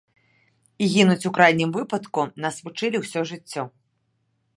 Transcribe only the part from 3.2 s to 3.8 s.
жыццё.